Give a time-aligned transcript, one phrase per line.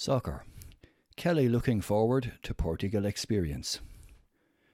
[0.00, 0.44] Soccer.
[1.16, 3.80] Kelly looking forward to Portugal experience.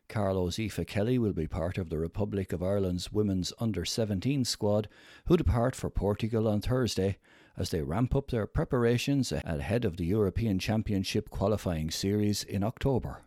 [0.07, 4.87] Carlow's Aoife Kelly will be part of the Republic of Ireland's women's under 17 squad,
[5.25, 7.17] who depart for Portugal on Thursday
[7.57, 13.23] as they ramp up their preparations ahead of the European Championship qualifying series in October.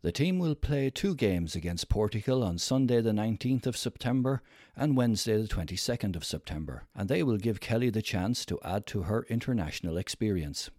[0.00, 4.40] The team will play two games against Portugal on Sunday the 19th of September
[4.74, 8.86] and Wednesday the 22nd of September, and they will give Kelly the chance to add
[8.86, 10.70] to her international experience.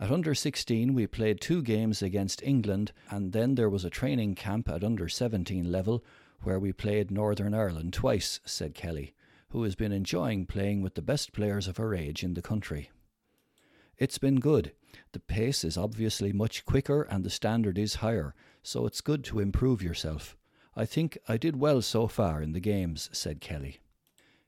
[0.00, 4.34] At under 16, we played two games against England, and then there was a training
[4.34, 6.02] camp at under 17 level
[6.42, 9.12] where we played Northern Ireland twice, said Kelly,
[9.50, 12.90] who has been enjoying playing with the best players of her age in the country.
[13.98, 14.72] It's been good.
[15.12, 19.38] The pace is obviously much quicker and the standard is higher, so it's good to
[19.38, 20.34] improve yourself.
[20.74, 23.80] I think I did well so far in the games, said Kelly.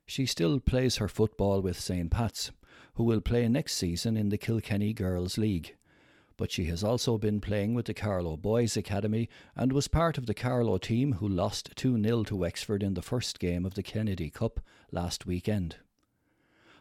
[0.07, 2.11] She still plays her football with St.
[2.11, 2.53] Pat's
[2.95, 5.77] who will play next season in the Kilkenny Girls League.
[6.37, 10.27] But she has also been playing with the Carlow Boys Academy and was part of
[10.27, 13.83] the Carlow team who lost 2 0 to Wexford in the first game of the
[13.83, 15.77] Kennedy Cup last weekend.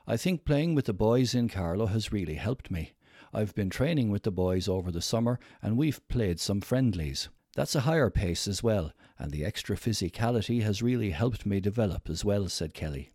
[0.08, 2.94] I think playing with the boys in Carlow has really helped me.
[3.34, 7.30] I've been training with the boys over the summer and we've played some friendlies.
[7.56, 12.10] That's a higher pace as well, and the extra physicality has really helped me develop
[12.10, 13.12] as well, said Kelly.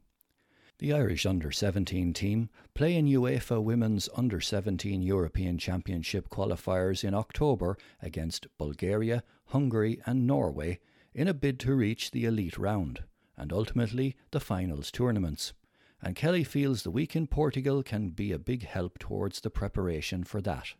[0.78, 7.14] The Irish under 17 team play in UEFA Women's Under 17 European Championship qualifiers in
[7.14, 10.80] October against Bulgaria, Hungary, and Norway
[11.14, 13.04] in a bid to reach the elite round
[13.38, 15.54] and ultimately the finals tournaments.
[16.02, 20.24] And Kelly feels the week in Portugal can be a big help towards the preparation
[20.24, 20.74] for that.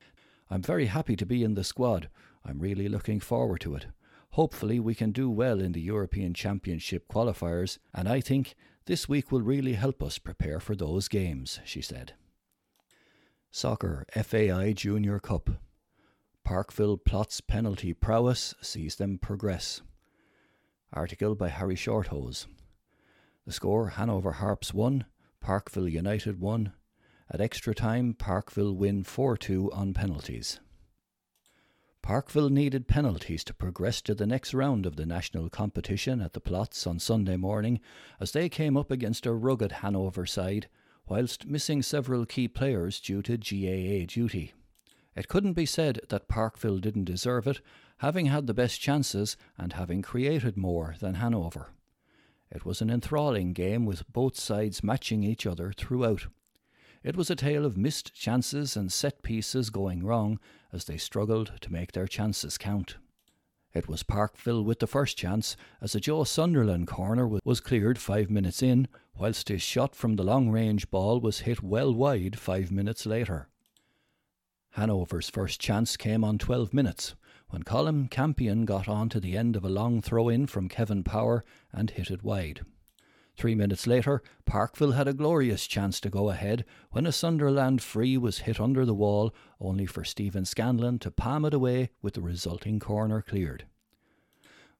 [0.51, 2.11] I'm very happy to be in the squad.
[2.45, 3.87] I'm really looking forward to it.
[4.33, 8.55] Hopefully, we can do well in the European Championship qualifiers, and I think
[8.87, 12.15] this week will really help us prepare for those games, she said.
[13.51, 15.51] Soccer FAI Junior Cup.
[16.45, 19.83] Parkville plots penalty prowess, sees them progress.
[20.93, 22.47] Article by Harry Shorthose.
[23.45, 25.05] The score Hanover Harps 1,
[25.41, 26.73] Parkville United 1.
[27.29, 30.61] At extra time, Parkville win 4 2 on penalties.
[32.07, 36.41] Parkville needed penalties to progress to the next round of the national competition at the
[36.41, 37.81] Plots on Sunday morning
[38.21, 40.69] as they came up against a rugged Hanover side,
[41.09, 44.53] whilst missing several key players due to GAA duty.
[45.17, 47.61] It couldn't be said that Parkville didn't deserve it,
[47.97, 51.71] having had the best chances and having created more than Hanover.
[52.53, 56.29] It was an enthralling game with both sides matching each other throughout.
[57.07, 60.41] It was a tale of missed chances and set pieces going wrong
[60.73, 62.97] as they struggled to make their chances count.
[63.73, 68.29] It was Parkville with the first chance as a Joe Sunderland corner was cleared five
[68.29, 72.73] minutes in, whilst his shot from the long range ball was hit well wide five
[72.73, 73.47] minutes later.
[74.71, 77.15] Hanover's first chance came on 12 minutes
[77.51, 81.05] when Colin Campion got on to the end of a long throw in from Kevin
[81.05, 82.63] Power and hit it wide.
[83.37, 88.17] Three minutes later, Parkville had a glorious chance to go ahead when a Sunderland free
[88.17, 92.23] was hit under the wall, only for Stephen Scanlon to palm it away with the
[92.23, 93.67] resulting corner cleared.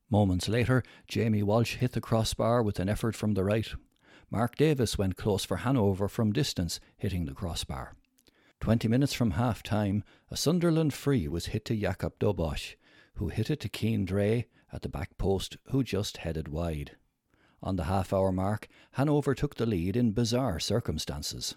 [0.09, 3.69] Moments later, Jamie Walsh hit the crossbar with an effort from the right.
[4.31, 7.95] Mark Davis went close for Hanover from distance, hitting the crossbar.
[8.59, 12.77] Twenty minutes from half time, a Sunderland free was hit to Jakob Dobosh,
[13.17, 16.97] who hit it to Keane Dre at the back post, who just headed wide.
[17.67, 21.57] On the half hour mark, Hanover took the lead in bizarre circumstances.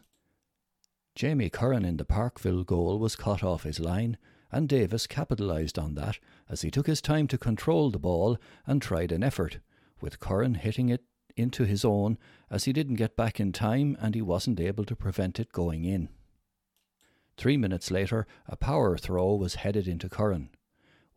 [1.14, 4.18] Jamie Curran in the Parkville goal was cut off his line,
[4.52, 6.18] and Davis capitalised on that
[6.50, 9.60] as he took his time to control the ball and tried an effort,
[10.02, 11.04] with Curran hitting it
[11.38, 12.18] into his own
[12.50, 15.86] as he didn't get back in time and he wasn't able to prevent it going
[15.86, 16.10] in.
[17.38, 20.50] Three minutes later, a power throw was headed into Curran.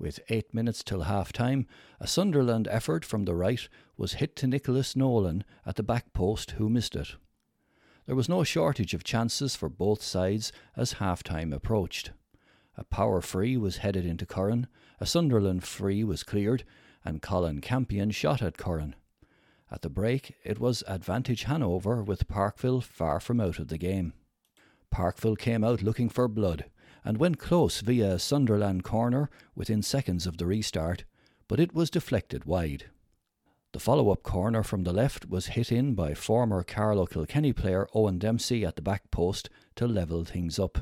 [0.02, 1.64] With eight minutes till half time,
[2.00, 6.50] a Sunderland effort from the right was hit to Nicholas Nolan at the back post,
[6.52, 7.14] who missed it.
[8.06, 12.10] There was no shortage of chances for both sides as half time approached.
[12.76, 14.66] A power free was headed into Curran,
[14.98, 16.64] a Sunderland free was cleared,
[17.04, 18.96] and Colin Campion shot at Curran.
[19.70, 24.14] At the break, it was advantage Hanover with Parkville far from out of the game.
[24.90, 26.64] Parkville came out looking for blood,
[27.04, 31.04] and went close via Sunderland corner within seconds of the restart,
[31.48, 32.86] but it was deflected wide.
[33.72, 37.88] The follow up corner from the left was hit in by former Carlow Kilkenny player
[37.94, 40.78] Owen Dempsey at the back post to level things up.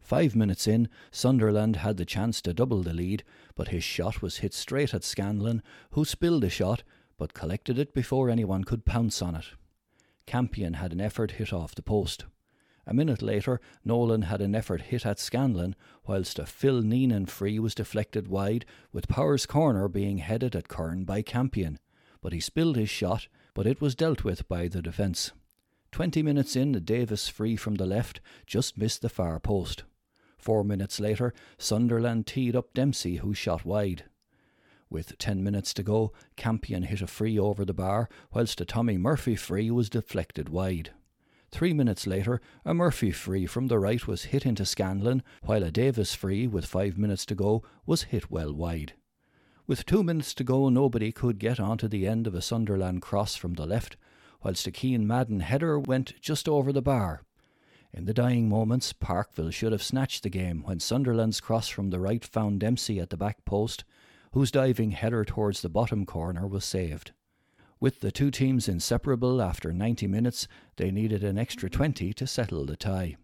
[0.00, 3.22] Five minutes in, Sunderland had the chance to double the lead,
[3.54, 6.82] but his shot was hit straight at Scanlon, who spilled the shot
[7.20, 9.44] but collected it before anyone could pounce on it.
[10.24, 12.24] Campion had an effort hit off the post.
[12.86, 17.58] A minute later, Nolan had an effort hit at Scanlon, whilst a Phil Neenan free
[17.58, 21.78] was deflected wide, with Power's corner being headed at Curran by Campion.
[22.20, 25.32] But he spilled his shot, but it was dealt with by the defence.
[25.92, 29.84] Twenty minutes in, Davis free from the left just missed the far post.
[30.38, 34.04] Four minutes later, Sunderland teed up Dempsey, who shot wide.
[34.88, 38.96] With ten minutes to go, Campion hit a free over the bar, whilst a Tommy
[38.96, 40.92] Murphy free was deflected wide.
[41.52, 45.70] Three minutes later, a Murphy free from the right was hit into Scanlon, while a
[45.70, 48.94] Davis free, with five minutes to go, was hit well wide.
[49.66, 53.34] With two minutes to go, nobody could get onto the end of a Sunderland cross
[53.34, 53.96] from the left,
[54.42, 57.22] whilst a Keane Madden header went just over the bar.
[57.92, 62.00] In the dying moments, Parkville should have snatched the game when Sunderland's cross from the
[62.00, 63.84] right found Dempsey at the back post,
[64.32, 67.10] whose diving header towards the bottom corner was saved.
[67.80, 70.46] With the two teams inseparable after 90 minutes,
[70.76, 73.16] they needed an extra 20 to settle the tie.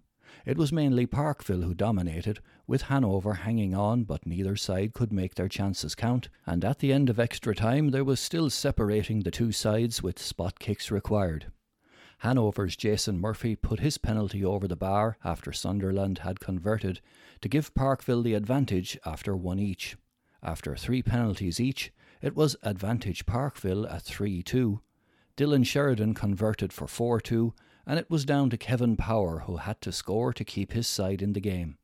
[0.47, 5.35] It was mainly Parkville who dominated, with Hanover hanging on, but neither side could make
[5.35, 9.31] their chances count, and at the end of extra time there was still separating the
[9.31, 11.53] two sides with spot kicks required.
[12.20, 17.03] Hanover's Jason Murphy put his penalty over the bar after Sunderland had converted
[17.43, 19.99] to give Parkville the advantage after one each.
[20.43, 24.80] After three penalties each, it was advantage Parkville at 3 2.
[25.36, 27.54] Dylan Sheridan converted for 4 2,
[27.86, 31.22] and it was down to Kevin Power who had to score to keep his side
[31.22, 31.78] in the game.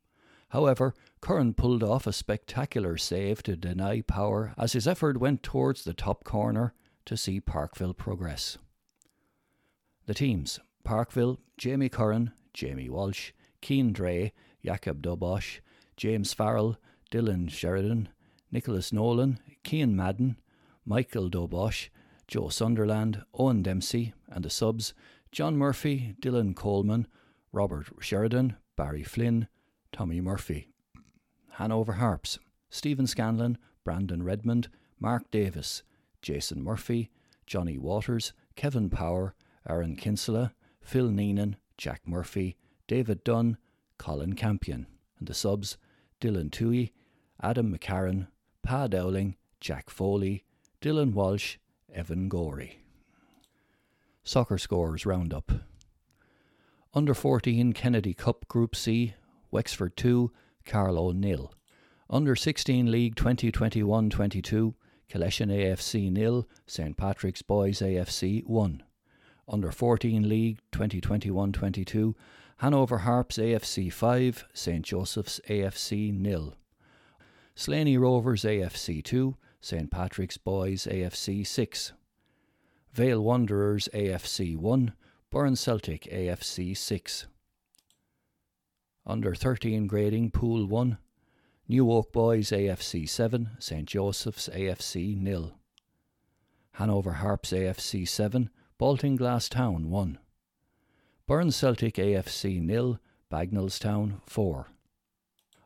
[0.51, 5.85] However, Curran pulled off a spectacular save to deny Power as his effort went towards
[5.85, 6.75] the top corner
[7.07, 8.59] to see Parkville progress.
[10.07, 14.33] The teams Parkville, Jamie Curran, Jamie Walsh, Keane Dre,
[14.65, 15.61] Jakob Dobosh,
[15.97, 16.77] James Farrell,
[17.11, 18.09] Dylan Sheridan,
[18.51, 20.39] Nicholas Nolan, Keane Madden,
[20.85, 21.89] Michael Dobosh,
[22.27, 24.95] Joe Sunderland, Owen Dempsey, and the subs
[25.31, 27.07] John Murphy, Dylan Coleman,
[27.53, 29.49] Robert Sheridan, Barry Flynn,
[29.93, 30.69] Tommy Murphy.
[31.53, 32.39] Hanover Harps
[32.71, 34.69] Stephen Scanlon, Brandon Redmond,
[34.99, 35.83] Mark Davis,
[36.23, 37.11] Jason Murphy,
[37.47, 39.35] Johnny Waters, Kevin Power,
[39.69, 42.57] Aaron Kinsella, Phil Neenan, Jack Murphy,
[42.87, 43.59] David Dunn,
[43.99, 44.87] Colin Campion,
[45.19, 45.77] and the subs
[46.21, 46.93] Dylan Toohey,
[47.43, 48.29] Adam McCarran,
[48.63, 50.45] Pa Dowling, Jack Foley,
[50.81, 51.57] Dylan Walsh,
[51.95, 52.81] Evan Gorey.
[54.25, 55.53] Soccer scores roundup.
[56.93, 59.15] Under 14 Kennedy Cup Group C,
[59.51, 60.31] Wexford 2,
[60.65, 61.55] Carlow nil.
[62.11, 64.75] Under 16 League 2021 22,
[65.09, 68.83] Killeshin AFC nil, St Patrick's Boys AFC 1
[69.49, 72.15] under 14 League 2021 22,
[72.59, 76.55] Hanover Harps AFC 5, St Joseph's AFC nil.
[77.55, 81.93] Slaney Rovers AFC 2, St Patrick's Boys AFC 6.
[82.93, 84.93] Vale Wanderers AFC 1,
[85.31, 87.27] Burn Celtic AFC 6.
[89.07, 90.99] Under 13 grading Pool 1,
[91.69, 95.55] New Oak Boys AFC 7, St Joseph's AFC nil.
[96.73, 98.51] Hanover Harps AFC 7,
[98.81, 100.19] Baltinglass Town 1.
[101.29, 102.99] Burn Celtic AFC nil,
[103.31, 104.67] Bagnallstown 4.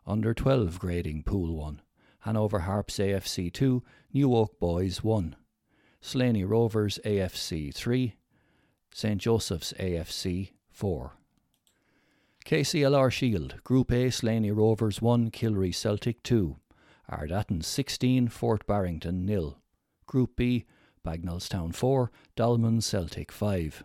[0.07, 1.81] Under 12 grading Pool 1.
[2.27, 5.37] Hanover Harps AFC 2, New Oak Boys 1.
[6.01, 8.17] Slaney Rovers AFC 3,
[8.93, 11.13] St Joseph's AFC 4.
[12.45, 16.57] KCLR Shield, Group A Slaney Rovers 1, Kilry Celtic 2.
[17.09, 19.59] Ardattin 16, Fort Barrington nil.
[20.07, 20.65] Group B
[21.07, 23.85] Bagnallstown 4, Dalman Celtic 5.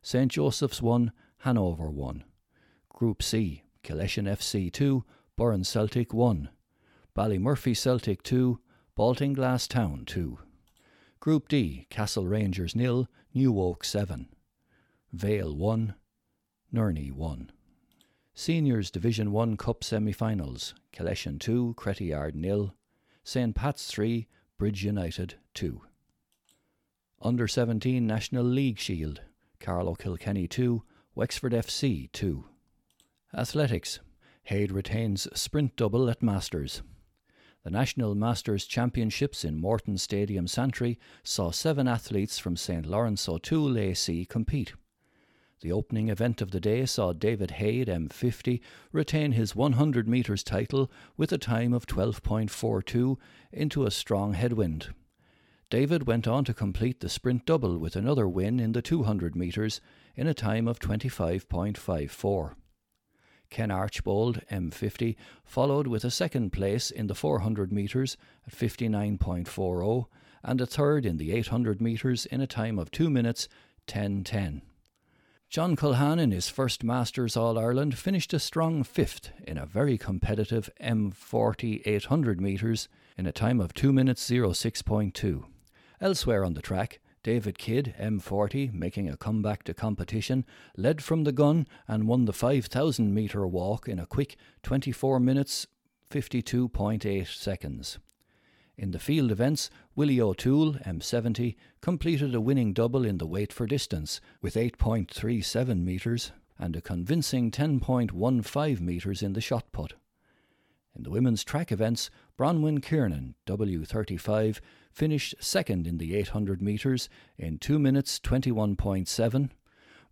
[0.00, 2.22] St Joseph's 1, Hanover 1.
[2.88, 5.04] Group C, Killeshin FC 2,
[5.36, 6.50] Burren Celtic 1.
[7.20, 8.58] Ballymurphy Celtic 2,
[8.96, 10.38] Baltinglass Town 2.
[11.20, 14.26] Group D, Castle Rangers nil, New Oak 7.
[15.12, 15.94] Vale 1,
[16.74, 17.52] Nurney 1.
[18.32, 22.74] Seniors Division 1 Cup semi-finals, Killeshin 2, Crettyard nil,
[23.22, 25.82] St Pat's 3, Bridge United 2.
[27.20, 29.20] Under 17 National League Shield,
[29.58, 30.82] Carlow Kilkenny 2,
[31.14, 32.46] Wexford FC 2.
[33.36, 34.00] Athletics,
[34.44, 36.80] Haid retains sprint double at Masters.
[37.62, 43.76] The National Masters Championships in Morton Stadium Santry saw seven athletes from St Lawrence O'Toole
[43.76, 44.72] AC compete.
[45.60, 48.62] The opening event of the day saw David Haid, M50,
[48.92, 53.18] retain his 100 metres title with a time of 12.42
[53.52, 54.94] into a strong headwind.
[55.68, 59.82] David went on to complete the sprint double with another win in the 200 metres
[60.16, 62.54] in a time of 25.54.
[63.50, 68.16] Ken Archbold, M50, followed with a second place in the 400 metres
[68.46, 70.06] at 59.40
[70.42, 73.48] and a third in the 800 metres in a time of 2 minutes
[73.86, 74.62] 10.10.
[75.48, 79.98] John Culhane, in his first Masters All Ireland, finished a strong fifth in a very
[79.98, 82.88] competitive M40 800 metres
[83.18, 85.44] in a time of 2 minutes 06.2.
[86.00, 90.46] Elsewhere on the track, David Kidd, M40, making a comeback to competition,
[90.76, 95.66] led from the gun and won the 5,000 metre walk in a quick 24 minutes
[96.10, 97.98] 52.8 seconds.
[98.76, 103.66] In the field events, Willie O'Toole, M70, completed a winning double in the weight for
[103.66, 109.94] distance with 8.37 metres and a convincing 10.15 metres in the shot put.
[110.96, 117.58] In the women's track events, Bronwyn Kiernan, W35, finished second in the 800 metres in
[117.58, 119.50] 2 minutes 21.7.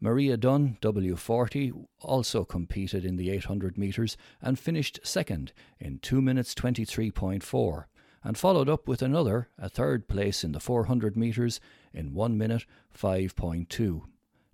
[0.00, 6.54] Maria Dunn, W40, also competed in the 800 metres and finished second in 2 minutes
[6.54, 7.84] 23.4
[8.22, 11.60] and followed up with another, a third place in the 400 metres
[11.92, 12.64] in 1 minute
[12.96, 14.02] 5.2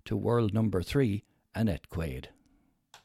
[0.05, 2.27] to world number 3 Annette Quaid.